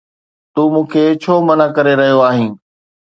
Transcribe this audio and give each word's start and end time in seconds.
تون 0.53 0.67
مون 0.73 0.83
کي 0.91 1.03
ڇو 1.23 1.33
منع 1.47 1.67
ڪري 1.75 1.93
رهيو 1.99 2.19
آهين؟ 2.29 2.51